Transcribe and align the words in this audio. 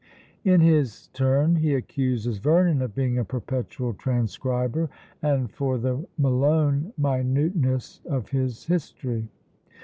In 0.43 0.61
his 0.61 1.09
turn 1.09 1.57
he 1.57 1.75
accuses 1.75 2.39
Vernon 2.39 2.81
of 2.81 2.95
being 2.95 3.19
a 3.19 3.23
perpetual 3.23 3.93
transcriber, 3.93 4.89
and 5.21 5.51
for 5.51 5.77
the 5.77 6.03
Malone 6.17 6.91
minuteness 6.97 8.01
of 8.07 8.29
his 8.29 8.65
history. 8.65 9.27